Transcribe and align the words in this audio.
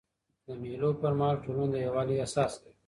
د 0.45 0.47
مېلو 0.61 0.89
پر 1.01 1.13
مهال 1.19 1.37
ټولنه 1.43 1.67
د 1.71 1.75
یووالي 1.85 2.15
احساس 2.23 2.51
کوي. 2.61 2.73